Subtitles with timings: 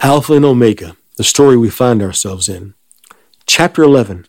[0.00, 2.74] Alpha and Omega, the story we find ourselves in.
[3.46, 4.28] Chapter 11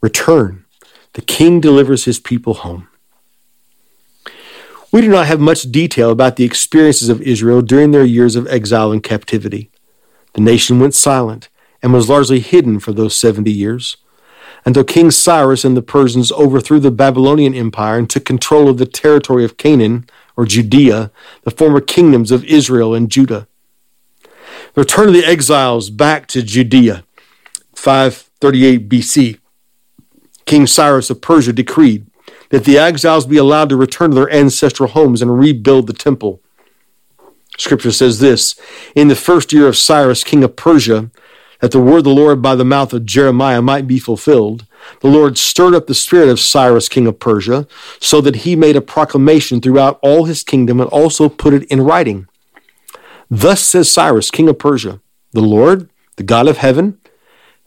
[0.00, 0.64] Return.
[1.12, 2.88] The king delivers his people home.
[4.90, 8.46] We do not have much detail about the experiences of Israel during their years of
[8.46, 9.70] exile and captivity.
[10.32, 11.50] The nation went silent
[11.82, 13.98] and was largely hidden for those 70 years
[14.64, 18.86] until King Cyrus and the Persians overthrew the Babylonian Empire and took control of the
[18.86, 21.10] territory of Canaan, or Judea,
[21.42, 23.46] the former kingdoms of Israel and Judah.
[24.74, 27.04] The return of the exiles back to Judea,
[27.74, 29.38] 538 BC.
[30.46, 32.06] King Cyrus of Persia decreed
[32.50, 36.40] that the exiles be allowed to return to their ancestral homes and rebuild the temple.
[37.58, 38.54] Scripture says this
[38.94, 41.10] In the first year of Cyrus, king of Persia,
[41.60, 44.66] that the word of the Lord by the mouth of Jeremiah might be fulfilled,
[45.00, 47.66] the Lord stirred up the spirit of Cyrus, king of Persia,
[47.98, 51.82] so that he made a proclamation throughout all his kingdom and also put it in
[51.82, 52.28] writing.
[53.30, 55.00] Thus says Cyrus, king of Persia,
[55.32, 56.98] the Lord, the God of heaven,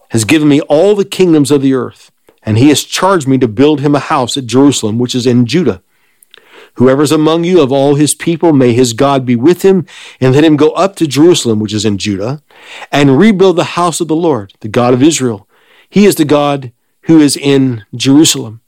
[0.10, 2.12] has given me all the kingdoms of the earth,
[2.44, 5.46] and he has charged me to build him a house at Jerusalem, which is in
[5.46, 5.82] Judah.
[6.76, 9.86] Whoever is among you of all his people, may his God be with him,
[10.20, 12.42] and let him go up to Jerusalem, which is in Judah,
[12.92, 15.48] and rebuild the house of the Lord, the God of Israel.
[15.90, 18.62] He is the God who is in Jerusalem.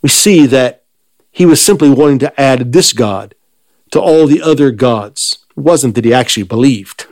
[0.00, 0.84] We see that
[1.30, 3.34] he was simply wanting to add this God
[3.92, 5.46] to all the other gods.
[5.56, 7.06] It wasn't that he actually believed.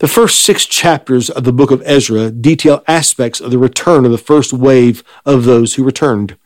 [0.00, 4.10] The first six chapters of the book of Ezra detail aspects of the return of
[4.10, 6.36] the first wave of those who returned.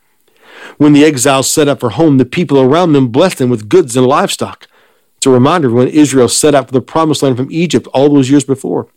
[0.76, 3.96] When the exiles set out for home, the people around them blessed them with goods
[3.96, 4.66] and livestock.
[5.16, 8.12] It's a reminder of when Israel set out for the promised land from Egypt all
[8.12, 8.88] those years before.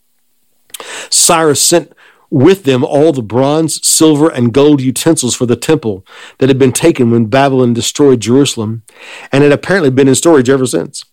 [1.09, 1.93] Cyrus sent
[2.29, 6.05] with them all the bronze, silver, and gold utensils for the temple
[6.37, 8.83] that had been taken when Babylon destroyed Jerusalem
[9.31, 11.05] and had apparently been in storage ever since.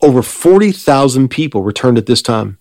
[0.00, 2.58] Over 40,000 people returned at this time.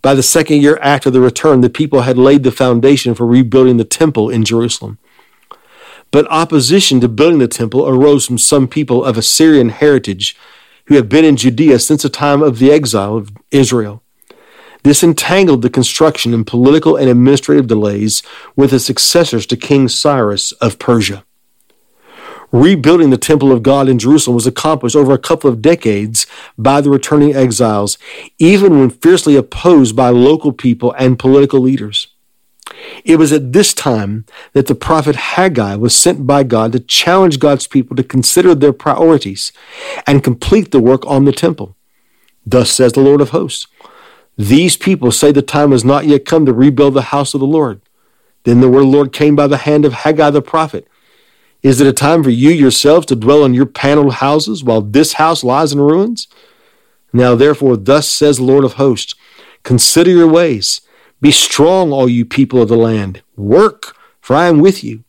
[0.00, 3.78] By the second year after the return, the people had laid the foundation for rebuilding
[3.78, 4.98] the temple in Jerusalem.
[6.10, 10.36] But opposition to building the temple arose from some people of Assyrian heritage
[10.86, 14.02] who have been in Judea since the time of the exile of Israel.
[14.84, 18.22] This entangled the construction in political and administrative delays
[18.56, 21.24] with the successors to King Cyrus of Persia.
[22.50, 26.80] Rebuilding the temple of God in Jerusalem was accomplished over a couple of decades by
[26.80, 27.98] the returning exiles,
[28.38, 32.06] even when fiercely opposed by local people and political leaders.
[33.04, 37.38] It was at this time that the prophet Haggai was sent by God to challenge
[37.38, 39.52] God's people to consider their priorities
[40.06, 41.76] and complete the work on the temple.
[42.46, 43.66] Thus says the Lord of hosts
[44.38, 47.46] These people say the time has not yet come to rebuild the house of the
[47.46, 47.80] Lord.
[48.44, 50.86] Then the word of the Lord came by the hand of Haggai the prophet.
[51.62, 55.14] Is it a time for you yourselves to dwell in your paneled houses while this
[55.14, 56.28] house lies in ruins?
[57.12, 59.16] Now therefore, thus says the Lord of hosts
[59.64, 60.82] Consider your ways
[61.20, 63.22] be strong, all you people of the land.
[63.36, 65.02] Work, for I am with you.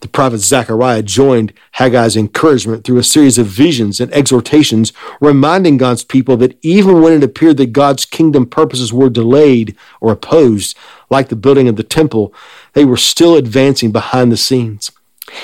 [0.00, 6.04] The prophet Zechariah joined Haggai's encouragement through a series of visions and exhortations, reminding God's
[6.04, 10.76] people that even when it appeared that God's kingdom purposes were delayed or opposed,
[11.10, 12.34] like the building of the temple,
[12.72, 14.90] they were still advancing behind the scenes.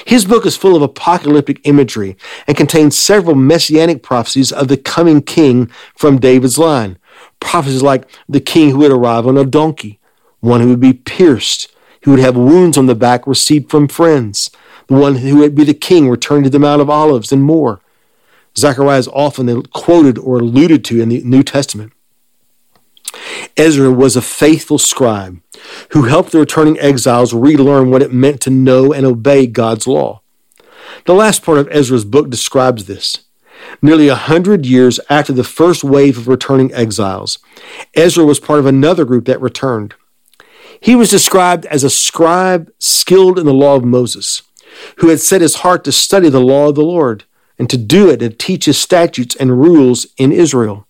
[0.04, 2.16] His book is full of apocalyptic imagery
[2.48, 6.98] and contains several messianic prophecies of the coming king from David's line
[7.40, 9.98] prophecies like the king who would arrive on a donkey,
[10.40, 11.72] one who would be pierced,
[12.06, 14.48] who would have wounds on the back received from friends,
[14.86, 17.80] the one who would be the king returned to the Mount of Olives, and more.
[18.56, 21.92] Zechariah is often quoted or alluded to in the New Testament.
[23.56, 25.40] Ezra was a faithful scribe
[25.90, 30.20] who helped the returning exiles relearn what it meant to know and obey God's law.
[31.06, 33.24] The last part of Ezra's book describes this.
[33.82, 37.40] Nearly a hundred years after the first wave of returning exiles,
[37.94, 39.96] Ezra was part of another group that returned.
[40.80, 44.42] He was described as a scribe skilled in the law of Moses,
[44.98, 47.24] who had set his heart to study the law of the Lord
[47.58, 50.86] and to do it and teach his statutes and rules in Israel.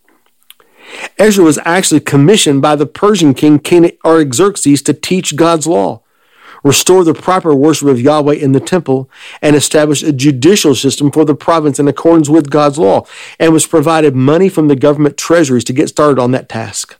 [1.18, 6.02] Ezra was actually commissioned by the Persian king King Artaxerxes to teach God's law
[6.66, 9.08] restore the proper worship of Yahweh in the temple,
[9.40, 13.06] and establish a judicial system for the province in accordance with God's law,
[13.38, 16.96] and was provided money from the government treasuries to get started on that task.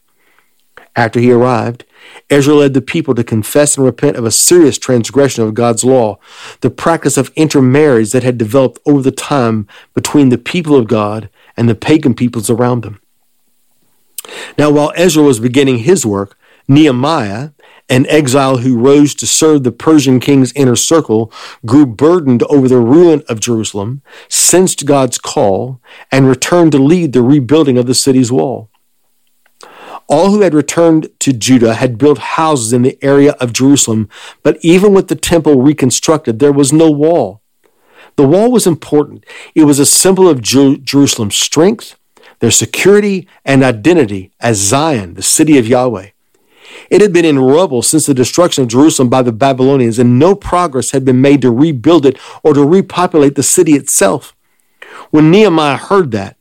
[0.97, 1.85] After he arrived,
[2.31, 6.19] Ezra led the people to confess and repent of a serious transgression of God's law,
[6.63, 11.29] the practice of intermarriage that had developed over the time between the people of God
[11.57, 13.01] and the pagan peoples around them.
[14.57, 17.51] Now, while Ezra was beginning his work, Nehemiah
[17.89, 21.31] An exile who rose to serve the Persian king's inner circle
[21.65, 27.23] grew burdened over the ruin of Jerusalem, sensed God's call, and returned to lead the
[27.23, 28.71] rebuilding of the city's wall.
[30.09, 34.09] All who had returned to Judah had built houses in the area of Jerusalem,
[34.43, 37.43] but even with the temple reconstructed, there was no wall.
[38.17, 39.25] The wall was important.
[39.55, 41.97] It was a symbol of Jer- Jerusalem's strength,
[42.39, 46.11] their security, and identity as Zion, the city of Yahweh.
[46.91, 50.35] It had been in rubble since the destruction of Jerusalem by the Babylonians, and no
[50.35, 54.35] progress had been made to rebuild it or to repopulate the city itself.
[55.11, 56.36] When Nehemiah heard that,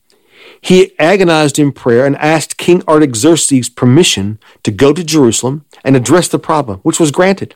[0.66, 6.28] he agonized in prayer and asked King Artaxerxes permission to go to Jerusalem and address
[6.28, 7.54] the problem, which was granted.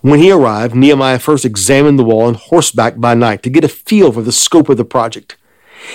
[0.00, 3.68] When he arrived, Nehemiah first examined the wall on horseback by night to get a
[3.68, 5.36] feel for the scope of the project.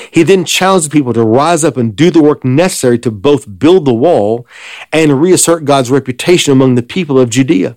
[0.09, 3.59] He then challenged the people to rise up and do the work necessary to both
[3.59, 4.47] build the wall
[4.93, 7.75] and reassert God's reputation among the people of Judea.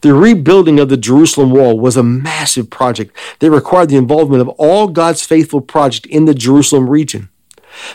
[0.00, 4.48] The rebuilding of the Jerusalem wall was a massive project that required the involvement of
[4.50, 7.28] all God's faithful project in the Jerusalem region.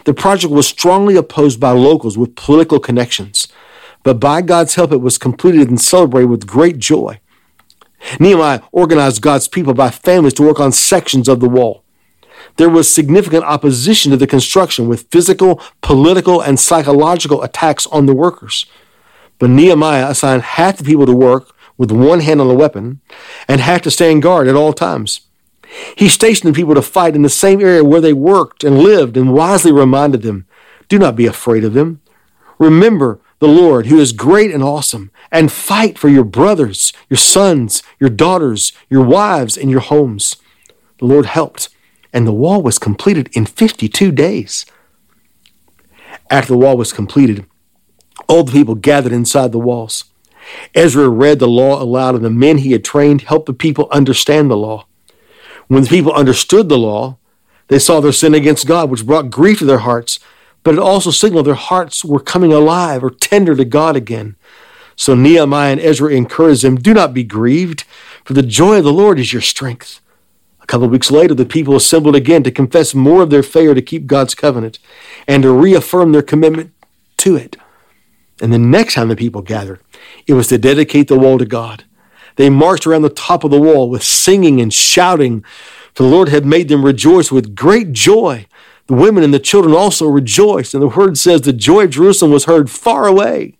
[0.04, 3.48] The project was strongly opposed by locals with political connections,
[4.04, 7.20] but by God's help, it was completed and celebrated with great joy.
[8.20, 11.84] Nehemiah organized God's people by families to work on sections of the wall.
[12.58, 18.14] There was significant opposition to the construction with physical, political, and psychological attacks on the
[18.14, 18.66] workers.
[19.40, 23.02] But Nehemiah assigned half the people to work with one hand on the weapon
[23.46, 25.22] and had to stand guard at all times.
[25.98, 29.34] He stationed people to fight in the same area where they worked and lived and
[29.34, 30.46] wisely reminded them,
[30.88, 32.02] do not be afraid of them.
[32.58, 37.84] Remember the Lord who is great and awesome and fight for your brothers, your sons,
[38.00, 40.38] your daughters, your wives, and your homes.
[41.00, 41.68] The Lord helped
[42.14, 44.66] and the wall was completed in 52 days.
[46.30, 47.46] After the wall was completed,
[48.30, 50.06] all the people gathered inside the walls.
[50.76, 54.50] Ezra read the law aloud, and the men he had trained helped the people understand
[54.50, 54.86] the law.
[55.68, 57.18] When the people understood the law,
[57.68, 60.20] they saw their sin against God, which brought grief to their hearts,
[60.64, 64.36] but it also signaled their hearts were coming alive or tender to God again.
[64.96, 67.84] So Nehemiah and Ezra encouraged them do not be grieved,
[68.24, 70.00] for the joy of the Lord is your strength.
[70.62, 73.76] A couple of weeks later, the people assembled again to confess more of their failure
[73.76, 74.80] to keep God's covenant
[75.28, 76.72] and to reaffirm their commitment
[77.18, 77.58] to it.
[78.42, 79.82] And the next time the people gathered,
[80.28, 81.84] it was to dedicate the wall to God.
[82.36, 85.44] They marched around the top of the wall with singing and shouting,
[85.94, 88.48] for the Lord had made them rejoice with great joy.
[88.88, 92.32] The women and the children also rejoiced, and the word says the joy of Jerusalem
[92.32, 93.56] was heard far away.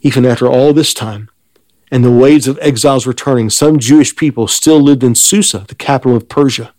[0.00, 1.30] Even after all this time,
[1.90, 6.16] and the waves of exiles returning, some Jewish people still lived in Susa, the capital
[6.16, 6.72] of Persia.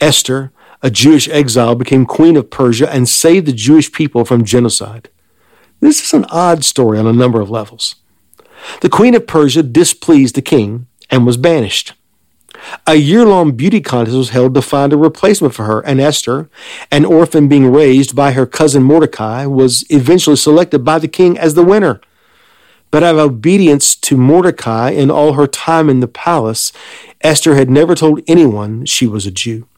[0.00, 0.50] Esther,
[0.82, 5.10] a Jewish exile, became queen of Persia and saved the Jewish people from genocide.
[5.80, 7.96] This is an odd story on a number of levels.
[8.80, 11.94] The queen of Persia displeased the king and was banished.
[12.86, 16.50] A year long beauty contest was held to find a replacement for her, and Esther,
[16.90, 21.54] an orphan being raised by her cousin Mordecai, was eventually selected by the king as
[21.54, 22.00] the winner.
[22.90, 26.72] But out of obedience to Mordecai in all her time in the palace,
[27.20, 29.68] Esther had never told anyone she was a Jew.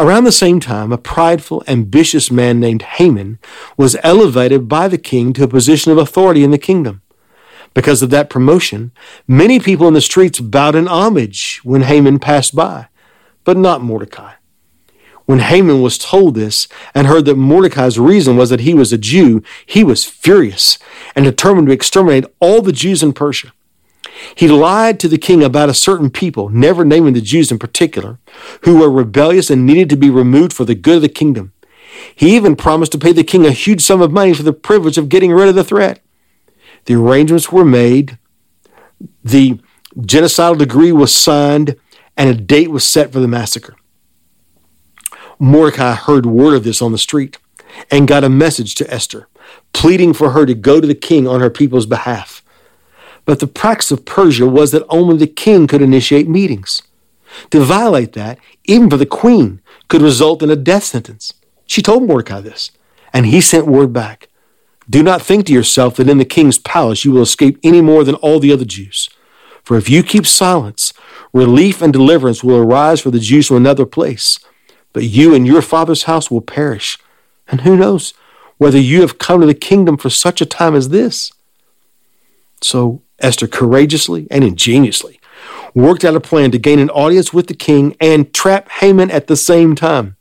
[0.00, 3.38] Around the same time, a prideful, ambitious man named Haman
[3.76, 7.02] was elevated by the king to a position of authority in the kingdom.
[7.74, 8.92] Because of that promotion,
[9.28, 12.88] many people in the streets bowed in homage when Haman passed by,
[13.44, 14.32] but not Mordecai.
[15.26, 18.98] When Haman was told this and heard that Mordecai's reason was that he was a
[18.98, 20.78] Jew, he was furious
[21.14, 23.52] and determined to exterminate all the Jews in Persia.
[24.34, 28.18] He lied to the king about a certain people, never naming the Jews in particular,
[28.62, 31.52] who were rebellious and needed to be removed for the good of the kingdom.
[32.14, 34.98] He even promised to pay the king a huge sum of money for the privilege
[34.98, 36.02] of getting rid of the threat.
[36.86, 38.18] The arrangements were made,
[39.24, 39.60] the
[39.96, 41.76] genocidal decree was signed,
[42.16, 43.74] and a date was set for the massacre.
[45.38, 47.38] Mordecai heard word of this on the street
[47.90, 49.28] and got a message to Esther,
[49.72, 52.29] pleading for her to go to the king on her people's behalf.
[53.24, 56.82] But the practice of Persia was that only the king could initiate meetings.
[57.50, 61.32] To violate that, even for the queen, could result in a death sentence.
[61.66, 62.72] She told Mordecai this,
[63.12, 64.28] and he sent word back
[64.88, 68.02] Do not think to yourself that in the king's palace you will escape any more
[68.02, 69.08] than all the other Jews.
[69.62, 70.92] For if you keep silence,
[71.32, 74.38] relief and deliverance will arise for the Jews from another place
[74.92, 76.98] but you and your father's house will perish.
[77.48, 78.14] And who knows
[78.58, 81.32] whether you have come to the kingdom for such a time as this?
[82.60, 85.20] So Esther courageously and ingeniously
[85.74, 89.26] worked out a plan to gain an audience with the king and trap Haman at
[89.26, 90.16] the same time.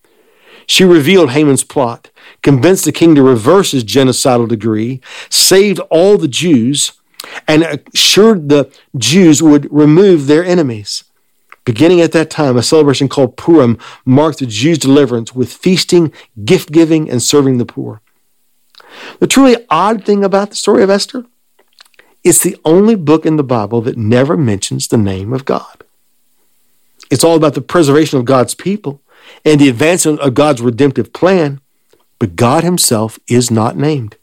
[0.67, 2.11] She revealed Haman's plot,
[2.43, 6.91] convinced the king to reverse his genocidal decree, saved all the Jews,
[7.47, 11.03] and assured the Jews would remove their enemies.
[11.65, 16.13] Beginning at that time, a celebration called Purim marked the Jews' deliverance with feasting,
[16.45, 18.01] gift giving, and serving the poor.
[19.19, 21.25] The truly odd thing about the story of Esther,
[22.23, 25.83] it's the only book in the Bible that never mentions the name of God.
[27.09, 29.01] It's all about the preservation of God's people
[29.45, 31.61] and the advancement of God's redemptive plan,
[32.19, 34.17] but God Himself is not named.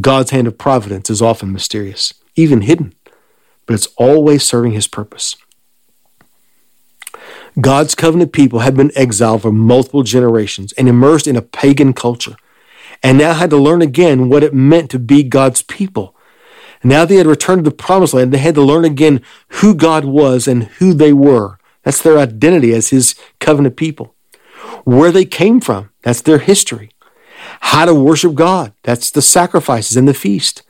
[0.00, 2.94] God's hand of providence is often mysterious, even hidden,
[3.66, 5.36] but it's always serving His purpose.
[7.60, 12.36] God's covenant people had been exiled for multiple generations and immersed in a pagan culture,
[13.02, 16.14] and now had to learn again what it meant to be God's people.
[16.84, 20.04] Now they had returned to the promised land, they had to learn again who God
[20.04, 21.58] was and who they were.
[21.82, 24.14] That's their identity as his covenant people.
[24.84, 26.90] Where they came from, that's their history.
[27.60, 30.62] How to worship God, that's the sacrifices and the feast.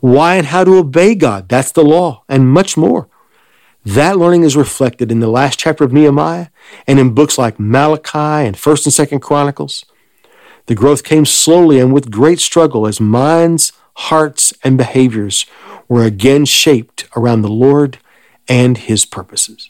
[0.00, 3.08] Why and how to obey God, that's the law, and much more.
[3.84, 6.48] That learning is reflected in the last chapter of Nehemiah
[6.86, 9.84] and in books like Malachi and 1st and 2nd Chronicles.
[10.66, 15.46] The growth came slowly and with great struggle as minds, hearts, and behaviors
[15.88, 17.98] were again shaped around the Lord
[18.48, 19.68] and his purposes.